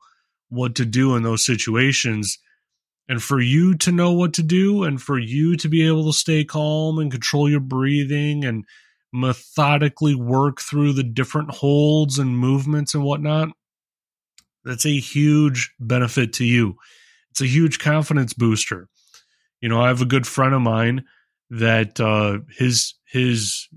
what 0.50 0.76
to 0.76 0.86
do 0.86 1.16
in 1.16 1.24
those 1.24 1.46
situations. 1.46 2.38
And 3.08 3.22
for 3.22 3.40
you 3.40 3.76
to 3.78 3.92
know 3.92 4.14
what 4.14 4.34
to 4.34 4.44
do 4.44 4.84
and 4.84 5.02
for 5.02 5.20
you 5.20 5.56
to 5.58 5.70
be 5.70 5.86
able 5.88 6.06
to 6.06 6.18
stay 6.18 6.44
calm 6.44 6.98
and 6.98 7.12
control 7.12 7.50
your 7.50 7.60
breathing 7.60 8.46
and 8.46 8.66
methodically 9.14 10.16
work 10.16 10.60
through 10.60 10.94
the 10.94 11.04
different 11.04 11.52
holds 11.52 12.20
and 12.20 12.38
movements 12.38 12.94
and 12.94 13.04
whatnot, 13.04 13.50
that's 14.66 14.86
a 14.86 15.00
huge 15.00 15.74
benefit 15.80 16.34
to 16.34 16.46
you. 16.46 16.76
It's 17.32 17.42
a 17.42 17.46
huge 17.46 17.80
confidence 17.80 18.34
booster. 18.34 18.90
You 19.62 19.70
know, 19.70 19.82
I 19.82 19.88
have 19.88 20.02
a 20.02 20.06
good 20.06 20.28
friend 20.28 20.54
of 20.54 20.62
mine 20.62 21.06
that 21.50 22.00
uh, 22.00 22.40
his 22.58 22.96
his 23.06 23.68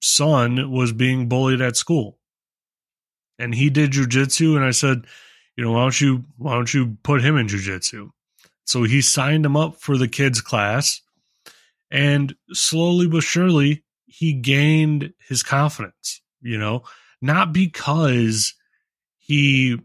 son 0.00 0.70
was 0.70 0.92
being 0.92 1.28
bullied 1.28 1.60
at 1.60 1.76
school, 1.76 2.18
and 3.38 3.54
he 3.54 3.70
did 3.70 3.90
jujitsu. 3.92 4.56
And 4.56 4.64
I 4.64 4.70
said, 4.70 5.06
you 5.56 5.64
know, 5.64 5.72
why 5.72 5.80
don't 5.82 6.00
you 6.00 6.24
why 6.38 6.54
don't 6.54 6.72
you 6.72 6.96
put 7.02 7.22
him 7.22 7.36
in 7.36 7.48
jujitsu? 7.48 8.10
So 8.64 8.84
he 8.84 9.02
signed 9.02 9.44
him 9.44 9.56
up 9.56 9.80
for 9.80 9.98
the 9.98 10.08
kids 10.08 10.40
class, 10.40 11.00
And 11.90 12.34
slowly 12.52 13.08
but 13.08 13.24
surely, 13.24 13.84
he 14.06 14.32
gained 14.32 15.12
his 15.28 15.42
confidence, 15.42 16.22
you 16.40 16.56
know, 16.56 16.84
not 17.20 17.52
because 17.52 18.54
he 19.18 19.78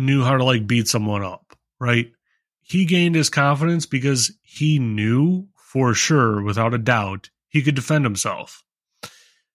knew 0.00 0.24
how 0.24 0.36
to 0.36 0.44
like 0.44 0.66
beat 0.66 0.88
someone 0.88 1.22
up, 1.22 1.56
right? 1.78 2.12
He 2.60 2.84
gained 2.84 3.14
his 3.14 3.30
confidence 3.30 3.86
because 3.86 4.32
he 4.42 4.78
knew 4.78 5.48
for 5.56 5.94
sure, 5.94 6.42
without 6.42 6.74
a 6.74 6.78
doubt, 6.78 7.30
he 7.48 7.62
could 7.62 7.74
defend 7.74 8.04
himself. 8.04 8.64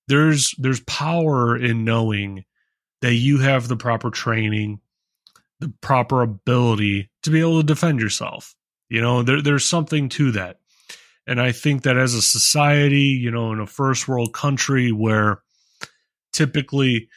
There's 0.08 0.54
there's 0.58 0.80
power 0.82 1.58
in 1.58 1.84
knowing 1.84 2.46
that 3.02 3.16
you 3.16 3.40
have 3.40 3.68
the 3.68 3.76
proper 3.76 4.10
training, 4.10 4.80
the 5.60 5.74
proper 5.82 6.22
ability 6.22 7.10
to 7.24 7.32
be 7.32 7.40
able 7.40 7.60
to 7.60 7.66
defend 7.66 8.00
yourself. 8.00 8.56
You 8.90 9.02
know, 9.02 9.24
there, 9.24 9.42
there's 9.42 9.66
something 9.66 10.10
to 10.10 10.32
that. 10.32 10.60
And 11.28 11.42
I 11.42 11.52
think 11.52 11.84
that 11.84 11.98
as 11.98 12.14
a 12.14 12.22
society, 12.22 13.20
you 13.20 13.32
know, 13.32 13.52
in 13.52 13.60
a 13.60 13.68
first 13.68 14.08
world 14.08 14.34
country 14.34 14.92
where 14.92 15.42
typically 16.34 17.10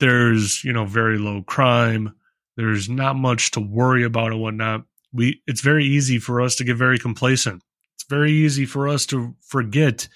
there's, 0.00 0.62
you 0.64 0.72
know, 0.72 0.84
very 0.84 1.18
low 1.18 1.42
crime, 1.42 2.14
there's 2.56 2.88
not 2.88 3.16
much 3.16 3.50
to 3.52 3.60
worry 3.60 4.04
about 4.04 4.32
and 4.32 4.40
whatnot. 4.40 4.84
We 5.12 5.42
it's 5.46 5.60
very 5.60 5.84
easy 5.84 6.18
for 6.18 6.40
us 6.40 6.56
to 6.56 6.64
get 6.64 6.76
very 6.76 6.98
complacent. 6.98 7.62
It's 7.94 8.04
very 8.08 8.32
easy 8.32 8.66
for 8.66 8.88
us 8.88 9.06
to 9.06 9.34
forget 9.40 10.08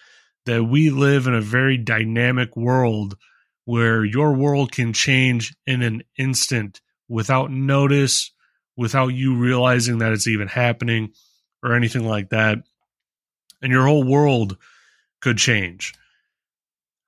that 0.46 0.64
we 0.64 0.90
live 0.90 1.26
in 1.26 1.34
a 1.34 1.40
very 1.40 1.76
dynamic 1.76 2.56
world 2.56 3.16
where 3.64 4.04
your 4.04 4.32
world 4.32 4.72
can 4.72 4.92
change 4.92 5.54
in 5.66 5.82
an 5.82 6.02
instant 6.16 6.80
without 7.08 7.50
notice, 7.50 8.32
without 8.76 9.08
you 9.08 9.36
realizing 9.36 9.98
that 9.98 10.12
it's 10.12 10.26
even 10.26 10.48
happening 10.48 11.12
or 11.62 11.74
anything 11.74 12.06
like 12.06 12.30
that. 12.30 12.58
And 13.60 13.72
your 13.72 13.86
whole 13.86 14.04
world 14.04 14.56
could 15.20 15.36
change. 15.36 15.94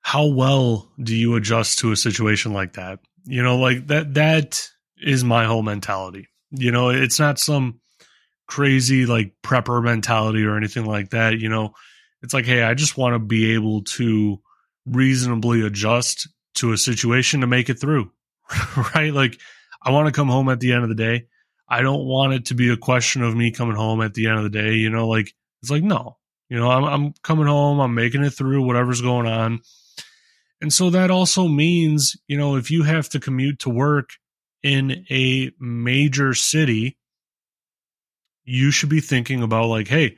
How 0.01 0.27
well 0.27 0.91
do 1.01 1.15
you 1.15 1.35
adjust 1.35 1.79
to 1.79 1.91
a 1.91 1.95
situation 1.95 2.53
like 2.53 2.73
that? 2.73 2.99
You 3.23 3.41
know, 3.41 3.57
like 3.57 3.87
that, 3.87 4.13
that 4.15 4.70
is 5.01 5.23
my 5.23 5.45
whole 5.45 5.63
mentality. 5.63 6.27
You 6.51 6.71
know, 6.71 6.89
it's 6.89 7.19
not 7.19 7.39
some 7.39 7.79
crazy 8.47 9.05
like 9.05 9.33
prepper 9.43 9.83
mentality 9.83 10.43
or 10.43 10.57
anything 10.57 10.85
like 10.85 11.11
that. 11.11 11.39
You 11.39 11.49
know, 11.49 11.73
it's 12.21 12.33
like, 12.33 12.45
hey, 12.45 12.63
I 12.63 12.73
just 12.73 12.97
want 12.97 13.15
to 13.15 13.19
be 13.19 13.53
able 13.53 13.83
to 13.83 14.39
reasonably 14.85 15.65
adjust 15.65 16.27
to 16.55 16.73
a 16.73 16.77
situation 16.77 17.41
to 17.41 17.47
make 17.47 17.69
it 17.69 17.79
through. 17.79 18.11
right? 18.95 19.13
Like, 19.13 19.39
I 19.81 19.91
want 19.91 20.07
to 20.07 20.13
come 20.13 20.27
home 20.27 20.49
at 20.49 20.59
the 20.59 20.73
end 20.73 20.83
of 20.83 20.89
the 20.89 20.95
day. 20.95 21.27
I 21.67 21.81
don't 21.81 22.05
want 22.05 22.33
it 22.33 22.45
to 22.47 22.53
be 22.53 22.69
a 22.69 22.77
question 22.77 23.23
of 23.23 23.35
me 23.35 23.51
coming 23.51 23.75
home 23.75 24.01
at 24.01 24.13
the 24.13 24.27
end 24.27 24.37
of 24.37 24.43
the 24.43 24.49
day. 24.49 24.73
You 24.73 24.89
know, 24.89 25.07
like, 25.07 25.33
it's 25.61 25.71
like, 25.71 25.83
no, 25.83 26.17
you 26.49 26.57
know, 26.57 26.69
I'm, 26.69 26.83
I'm 26.83 27.13
coming 27.23 27.47
home, 27.47 27.79
I'm 27.79 27.95
making 27.95 28.23
it 28.23 28.31
through 28.31 28.65
whatever's 28.65 29.01
going 29.01 29.27
on. 29.27 29.61
And 30.59 30.71
so 30.71 30.89
that 30.89 31.09
also 31.09 31.47
means, 31.47 32.15
you 32.27 32.37
know, 32.37 32.55
if 32.55 32.69
you 32.69 32.83
have 32.83 33.09
to 33.09 33.19
commute 33.19 33.59
to 33.59 33.69
work 33.69 34.09
in 34.63 35.05
a 35.09 35.51
major 35.59 36.33
city, 36.33 36.97
you 38.43 38.71
should 38.71 38.89
be 38.89 39.01
thinking 39.01 39.43
about 39.43 39.67
like, 39.67 39.87
hey, 39.87 40.17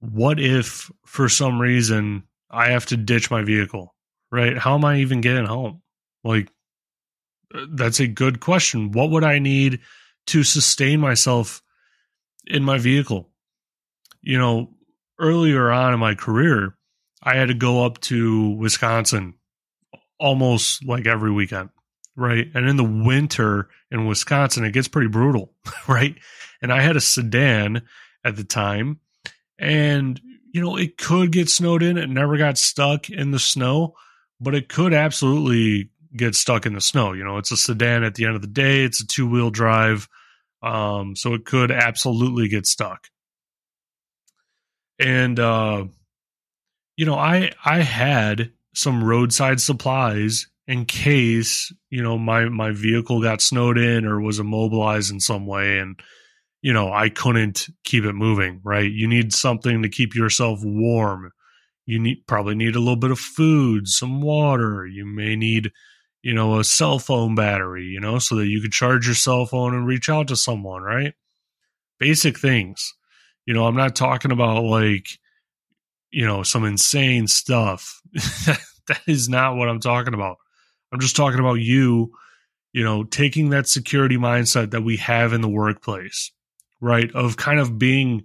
what 0.00 0.38
if 0.38 0.90
for 1.04 1.28
some 1.28 1.60
reason 1.60 2.24
I 2.50 2.70
have 2.70 2.86
to 2.86 2.96
ditch 2.96 3.30
my 3.30 3.42
vehicle, 3.42 3.94
right? 4.30 4.56
How 4.56 4.74
am 4.74 4.84
I 4.84 4.98
even 4.98 5.20
getting 5.20 5.46
home? 5.46 5.82
Like, 6.24 6.50
uh, 7.54 7.66
that's 7.70 8.00
a 8.00 8.06
good 8.06 8.40
question. 8.40 8.92
What 8.92 9.10
would 9.10 9.24
I 9.24 9.38
need 9.38 9.80
to 10.28 10.44
sustain 10.44 11.00
myself 11.00 11.62
in 12.46 12.62
my 12.62 12.78
vehicle? 12.78 13.30
You 14.20 14.38
know, 14.38 14.70
earlier 15.18 15.70
on 15.70 15.94
in 15.94 16.00
my 16.00 16.14
career, 16.14 16.76
I 17.22 17.36
had 17.36 17.48
to 17.48 17.54
go 17.54 17.84
up 17.84 18.00
to 18.02 18.50
Wisconsin 18.50 19.34
almost 20.18 20.84
like 20.84 21.06
every 21.06 21.30
weekend, 21.30 21.70
right? 22.18 22.48
And 22.52 22.68
in 22.68 22.76
the 22.76 22.84
winter 22.84 23.68
in 23.90 24.06
Wisconsin, 24.06 24.64
it 24.64 24.72
gets 24.72 24.88
pretty 24.88 25.08
brutal, 25.08 25.52
right? 25.88 26.16
And 26.60 26.72
I 26.72 26.82
had 26.82 26.96
a 26.96 27.00
sedan 27.00 27.82
at 28.24 28.36
the 28.36 28.44
time 28.44 28.98
and, 29.58 30.20
you 30.52 30.60
know, 30.60 30.76
it 30.76 30.98
could 30.98 31.30
get 31.30 31.48
snowed 31.48 31.82
in. 31.82 31.96
It 31.96 32.10
never 32.10 32.36
got 32.36 32.58
stuck 32.58 33.08
in 33.08 33.30
the 33.30 33.38
snow, 33.38 33.94
but 34.40 34.54
it 34.54 34.68
could 34.68 34.92
absolutely 34.92 35.90
get 36.14 36.34
stuck 36.34 36.66
in 36.66 36.74
the 36.74 36.80
snow. 36.80 37.12
You 37.12 37.22
know, 37.22 37.38
it's 37.38 37.52
a 37.52 37.56
sedan 37.56 38.02
at 38.02 38.16
the 38.16 38.24
end 38.24 38.34
of 38.34 38.42
the 38.42 38.48
day, 38.48 38.82
it's 38.82 39.00
a 39.00 39.06
two 39.06 39.28
wheel 39.28 39.50
drive. 39.50 40.08
Um, 40.60 41.14
so 41.14 41.34
it 41.34 41.44
could 41.44 41.70
absolutely 41.70 42.48
get 42.48 42.66
stuck. 42.66 43.06
And, 44.98 45.38
uh, 45.38 45.84
you 46.96 47.06
know, 47.06 47.14
I, 47.14 47.52
I 47.64 47.78
had 47.82 48.50
some 48.74 49.04
roadside 49.04 49.60
supplies 49.60 50.48
in 50.68 50.84
case, 50.84 51.72
you 51.88 52.02
know, 52.02 52.18
my, 52.18 52.44
my 52.50 52.72
vehicle 52.72 53.22
got 53.22 53.40
snowed 53.40 53.78
in 53.78 54.04
or 54.04 54.20
was 54.20 54.38
immobilized 54.38 55.10
in 55.10 55.18
some 55.18 55.46
way. 55.46 55.78
And, 55.78 55.98
you 56.60 56.74
know, 56.74 56.92
I 56.92 57.08
couldn't 57.08 57.68
keep 57.84 58.04
it 58.04 58.12
moving, 58.12 58.60
right? 58.62 58.90
You 58.90 59.08
need 59.08 59.32
something 59.32 59.80
to 59.82 59.88
keep 59.88 60.14
yourself 60.14 60.60
warm. 60.62 61.32
You 61.86 61.98
need 61.98 62.26
probably 62.26 62.54
need 62.54 62.76
a 62.76 62.80
little 62.80 62.96
bit 62.96 63.10
of 63.10 63.18
food, 63.18 63.88
some 63.88 64.20
water. 64.20 64.86
You 64.86 65.06
may 65.06 65.36
need, 65.36 65.72
you 66.22 66.34
know, 66.34 66.58
a 66.58 66.64
cell 66.64 66.98
phone 66.98 67.34
battery, 67.34 67.86
you 67.86 67.98
know, 67.98 68.18
so 68.18 68.36
that 68.36 68.48
you 68.48 68.60
could 68.60 68.72
charge 68.72 69.06
your 69.06 69.14
cell 69.14 69.46
phone 69.46 69.74
and 69.74 69.86
reach 69.86 70.10
out 70.10 70.28
to 70.28 70.36
someone, 70.36 70.82
right? 70.82 71.14
Basic 71.98 72.38
things. 72.38 72.94
You 73.46 73.54
know, 73.54 73.64
I'm 73.64 73.76
not 73.76 73.96
talking 73.96 74.32
about 74.32 74.64
like, 74.64 75.06
you 76.10 76.26
know, 76.26 76.42
some 76.42 76.66
insane 76.66 77.26
stuff. 77.26 78.02
that 78.12 79.00
is 79.06 79.30
not 79.30 79.56
what 79.56 79.70
I'm 79.70 79.80
talking 79.80 80.12
about. 80.12 80.36
I'm 80.92 81.00
just 81.00 81.16
talking 81.16 81.40
about 81.40 81.54
you, 81.54 82.12
you 82.72 82.84
know, 82.84 83.04
taking 83.04 83.50
that 83.50 83.68
security 83.68 84.16
mindset 84.16 84.70
that 84.70 84.82
we 84.82 84.96
have 84.98 85.32
in 85.32 85.40
the 85.40 85.48
workplace 85.48 86.32
right? 86.80 87.10
Of 87.14 87.36
kind 87.36 87.60
of 87.60 87.78
being, 87.78 88.24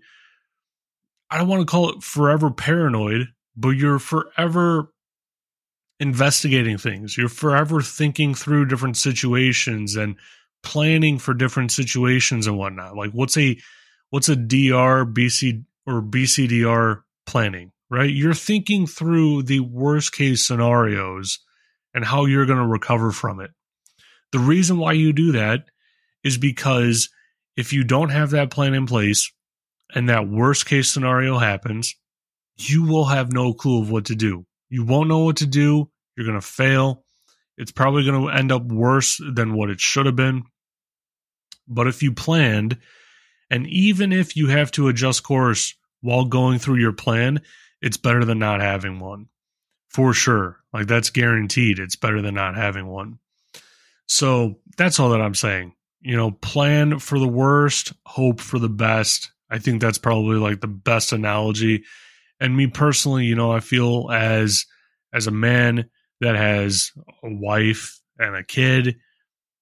I 1.30 1.38
don't 1.38 1.48
want 1.48 1.62
to 1.62 1.72
call 1.72 1.90
it 1.90 2.04
forever 2.04 2.52
paranoid, 2.52 3.28
but 3.56 3.70
you're 3.70 4.00
forever 4.00 4.92
investigating 6.00 6.78
things. 6.78 7.18
You're 7.18 7.30
forever 7.30 7.82
thinking 7.82 8.36
through 8.36 8.66
different 8.66 8.98
situations 8.98 9.96
and 9.96 10.16
planning 10.64 11.20
for 11.20 11.34
different 11.34 11.72
situations 11.72 12.48
and 12.48 12.58
whatnot. 12.58 12.96
Like 12.96 13.12
what's 13.12 13.38
a 13.38 13.58
what's 14.10 14.30
a 14.30 14.36
DR, 14.36 15.06
BC 15.06 15.64
or 15.86 16.02
BCDR 16.02 17.02
planning, 17.26 17.72
right? 17.90 18.10
You're 18.10 18.34
thinking 18.34 18.88
through 18.88 19.44
the 19.44 19.60
worst 19.60 20.14
case 20.14 20.46
scenarios 20.46 21.40
and 21.94 22.04
how 22.04 22.26
you're 22.26 22.46
going 22.46 22.60
to 22.60 22.66
recover 22.66 23.12
from 23.12 23.40
it. 23.40 23.52
The 24.32 24.40
reason 24.40 24.78
why 24.78 24.94
you 24.94 25.14
do 25.14 25.34
that 25.34 25.66
is 26.24 26.38
because 26.38 27.10
if 27.56 27.74
you 27.74 27.84
don't 27.84 28.10
have 28.10 28.32
that 28.32 28.50
plan 28.50 28.74
in 28.74 28.88
place 28.88 29.32
and 29.94 30.10
that 30.10 30.28
worst 30.28 30.66
case 30.66 30.90
scenario 30.92 31.38
happens, 31.38 31.96
you 32.58 32.84
will 32.84 33.06
have 33.06 33.32
no 33.32 33.54
clue 33.54 33.82
of 33.82 33.92
what 33.92 34.06
to 34.06 34.16
do. 34.16 34.46
You 34.70 34.86
won't 34.86 35.10
know 35.10 35.20
what 35.20 35.38
to 35.38 35.46
do. 35.46 35.90
You're 36.16 36.26
going 36.26 36.40
to 36.40 36.46
fail. 36.46 37.04
It's 37.58 37.72
probably 37.72 38.06
going 38.06 38.22
to 38.22 38.30
end 38.30 38.52
up 38.52 38.64
worse 38.66 39.22
than 39.24 39.54
what 39.54 39.70
it 39.70 39.80
should 39.80 40.06
have 40.06 40.16
been. 40.16 40.44
But 41.68 41.88
if 41.88 42.02
you 42.02 42.12
planned, 42.12 42.78
and 43.50 43.68
even 43.68 44.12
if 44.12 44.36
you 44.36 44.48
have 44.48 44.72
to 44.72 44.88
adjust 44.88 45.24
course 45.24 45.76
while 46.02 46.26
going 46.26 46.60
through 46.60 46.78
your 46.78 46.94
plan, 46.94 47.42
it's 47.82 47.98
better 47.98 48.26
than 48.26 48.40
not 48.40 48.62
having 48.62 49.00
one. 49.00 49.28
For 49.90 50.14
sure. 50.14 50.63
Like 50.74 50.88
that's 50.88 51.10
guaranteed. 51.12 51.80
It's 51.80 51.96
better 51.96 52.22
than 52.22 52.36
not 52.36 52.56
having 52.56 52.88
one. 52.88 53.20
So 54.08 54.60
that's 54.78 55.00
all 55.00 55.10
that 55.10 55.22
I'm 55.22 55.36
saying 55.36 55.74
you 56.04 56.18
know, 56.18 56.32
plan 56.32 57.00
for 57.00 57.18
the 57.18 57.28
worst, 57.28 57.94
hope 58.06 58.42
for 58.42 58.60
the 58.60 58.70
best. 58.70 59.32
I 59.50 59.58
think 59.58 59.82
that's 59.82 59.98
probably 59.98 60.38
like 60.38 60.60
the 60.60 60.68
best 60.68 61.14
analogy. 61.14 61.86
And 62.40 62.56
me 62.56 62.68
personally, 62.68 63.24
you 63.24 63.36
know, 63.36 63.52
I 63.52 63.62
feel 63.62 64.12
as 64.12 64.66
as 65.14 65.28
a 65.28 65.32
man 65.32 65.90
that 66.20 66.36
has 66.36 66.92
a 67.24 67.34
wife 67.34 68.00
and 68.20 68.36
a 68.36 68.44
kid, 68.44 68.98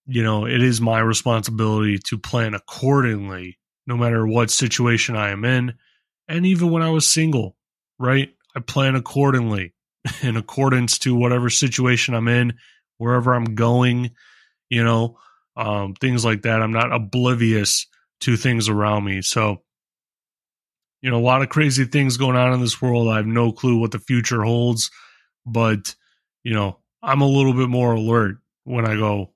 you 0.08 0.24
know, 0.24 0.48
it 0.48 0.64
is 0.64 0.82
my 0.82 1.00
responsibility 1.00 2.00
to 2.06 2.18
plan 2.18 2.56
accordingly 2.56 3.60
no 3.86 3.96
matter 3.96 4.26
what 4.26 4.50
situation 4.50 5.16
I 5.16 5.30
am 5.30 5.46
in. 5.46 5.74
And 6.28 6.46
even 6.46 6.72
when 6.72 6.82
I 6.82 6.90
was 6.90 7.08
single, 7.08 7.56
right? 8.00 8.30
I 8.56 8.62
plan 8.62 8.96
accordingly 8.96 9.74
in 10.22 10.38
accordance 10.38 10.98
to 11.00 11.16
whatever 11.16 11.50
situation 11.50 12.14
I'm 12.14 12.28
in, 12.28 12.54
wherever 12.98 13.34
I'm 13.34 13.56
going, 13.56 14.12
you 14.70 14.84
know 14.84 15.18
um, 15.56 15.94
things 15.96 16.24
like 16.24 16.44
that. 16.44 16.62
I'm 16.62 16.74
not 16.74 16.94
oblivious 16.94 17.88
to 18.22 18.38
things 18.38 18.70
around 18.70 19.06
me. 19.06 19.22
So, 19.22 19.64
you 21.02 21.10
know, 21.10 21.18
a 21.18 21.22
lot 21.22 21.42
of 21.42 21.50
crazy 21.50 21.86
things 21.86 22.18
going 22.18 22.36
on 22.36 22.54
in 22.54 22.62
this 22.62 22.82
world. 22.82 23.10
I 23.10 23.18
have 23.18 23.26
no 23.26 23.52
clue 23.52 23.80
what 23.80 23.92
the 23.92 24.00
future 24.00 24.44
holds, 24.44 24.92
but, 25.46 25.96
you 26.44 26.54
know, 26.54 26.80
I'm 27.02 27.22
a 27.22 27.28
little 27.28 27.54
bit 27.54 27.70
more 27.70 27.94
alert 27.94 28.38
when 28.64 28.86
I 28.86 28.96
go 28.96 29.34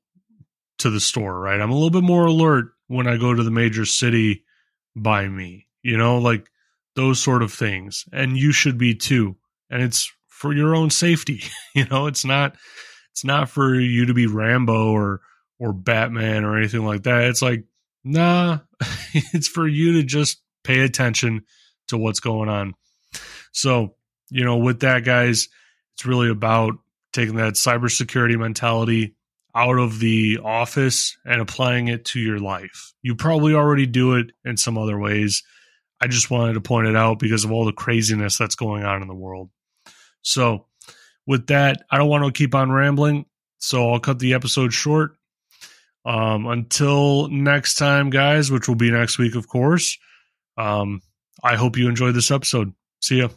to 0.80 0.90
the 0.90 1.00
store, 1.00 1.40
right? 1.40 1.60
I'm 1.60 1.72
a 1.72 1.74
little 1.74 1.90
bit 1.90 2.04
more 2.04 2.26
alert 2.26 2.74
when 2.88 3.08
I 3.08 3.18
go 3.18 3.34
to 3.34 3.44
the 3.44 3.52
major 3.52 3.86
city 3.86 4.44
by 4.96 5.28
me. 5.28 5.68
You 5.82 5.98
know, 5.98 6.18
like 6.18 6.50
those 6.96 7.22
sort 7.22 7.44
of 7.44 7.52
things. 7.54 8.06
And 8.12 8.38
you 8.38 8.52
should 8.52 8.78
be 8.78 8.96
too. 8.96 9.36
And 9.70 9.82
it's 9.82 10.12
for 10.36 10.54
your 10.54 10.76
own 10.76 10.90
safety. 10.90 11.42
you 11.76 11.86
know, 11.86 12.08
it's 12.08 12.26
not 12.26 12.56
it's 13.12 13.24
not 13.24 13.50
for 13.50 13.80
you 13.80 14.06
to 14.06 14.14
be 14.14 14.28
Rambo 14.28 14.92
or 14.92 15.22
or 15.60 15.74
Batman 15.74 16.44
or 16.44 16.58
anything 16.58 16.86
like 16.86 17.04
that. 17.04 17.24
It's 17.26 17.42
like, 17.42 17.64
nah, 18.04 18.60
it's 19.14 19.48
for 19.48 19.68
you 19.68 19.94
to 19.94 20.04
just 20.04 20.42
pay 20.64 20.82
attention 20.82 21.44
to 21.88 21.98
what's 21.98 22.20
going 22.20 22.50
on. 22.50 22.74
So, 23.54 23.96
you 24.30 24.44
know, 24.44 24.58
with 24.58 24.82
that, 24.82 25.06
guys, 25.06 25.48
it's 25.94 26.06
really 26.06 26.30
about 26.30 26.74
taking 27.14 27.38
that 27.38 27.54
cybersecurity 27.54 28.38
mentality 28.38 29.16
out 29.56 29.78
of 29.78 30.00
the 30.00 30.40
office 30.44 31.18
and 31.24 31.40
applying 31.40 31.88
it 31.88 32.04
to 32.04 32.20
your 32.20 32.40
life. 32.40 32.94
You 33.02 33.16
probably 33.16 33.54
already 33.54 33.86
do 33.86 34.16
it 34.16 34.32
in 34.44 34.58
some 34.58 34.78
other 34.78 35.00
ways. 35.00 35.44
I 36.02 36.08
just 36.08 36.30
wanted 36.30 36.54
to 36.54 36.62
point 36.62 36.88
it 36.88 36.98
out 36.98 37.20
because 37.20 37.46
of 37.46 37.54
all 37.54 37.64
the 37.64 37.72
craziness 37.72 38.38
that's 38.38 38.56
going 38.56 38.84
on 38.84 39.02
in 39.02 39.08
the 39.08 39.16
world. 39.16 39.50
So, 40.26 40.66
with 41.28 41.48
that, 41.48 41.84
I 41.90 41.98
don't 41.98 42.10
want 42.10 42.26
to 42.26 42.38
keep 42.38 42.54
on 42.56 42.72
rambling, 42.72 43.26
so 43.60 43.92
I'll 43.92 44.00
cut 44.00 44.20
the 44.20 44.34
episode 44.34 44.74
short. 44.74 45.18
Um, 46.04 46.46
until 46.48 47.30
next 47.30 47.76
time, 47.76 48.10
guys, 48.10 48.52
which 48.52 48.68
will 48.68 48.76
be 48.76 48.92
next 48.92 49.18
week, 49.18 49.36
of 49.36 49.48
course. 49.48 49.98
Um, 50.58 51.02
I 51.44 51.56
hope 51.56 51.78
you 51.78 51.88
enjoyed 51.88 52.16
this 52.16 52.32
episode. 52.32 52.74
See 53.02 53.20
ya. 53.20 53.30